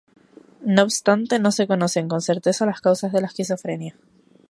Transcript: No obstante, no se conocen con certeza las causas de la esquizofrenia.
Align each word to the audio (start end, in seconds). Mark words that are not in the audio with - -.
No 0.65 0.81
obstante, 0.81 1.37
no 1.37 1.51
se 1.51 1.67
conocen 1.67 2.07
con 2.07 2.21
certeza 2.21 2.65
las 2.65 2.81
causas 2.81 3.11
de 3.13 3.21
la 3.21 3.27
esquizofrenia. 3.27 3.95